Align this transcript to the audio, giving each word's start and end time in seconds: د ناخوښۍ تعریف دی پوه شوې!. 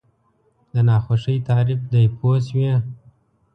د 0.73 0.75
ناخوښۍ 0.87 1.37
تعریف 1.49 1.79
دی 1.91 2.05
پوه 2.17 2.35
شوې!. 2.47 2.73